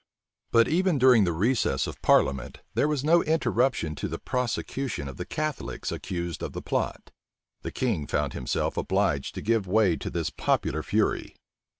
But 0.49 0.67
even 0.67 0.97
during 0.97 1.25
the 1.25 1.31
recess 1.31 1.85
of 1.85 2.01
parliament, 2.01 2.61
there 2.73 2.87
was 2.87 3.03
no 3.03 3.21
interruption 3.21 3.93
to 3.97 4.07
the 4.07 4.17
prosecution 4.17 5.07
of 5.07 5.17
the 5.17 5.27
Catholics 5.27 5.91
accused 5.91 6.41
of 6.41 6.53
the 6.53 6.61
plot: 6.63 7.11
the 7.61 7.69
king 7.71 8.07
found 8.07 8.33
himself 8.33 8.77
obliged 8.77 9.35
to 9.35 9.43
give 9.43 9.67
way 9.67 9.95
to 9.97 10.09
this 10.09 10.31
popular 10.31 10.81
fury. 10.81 11.35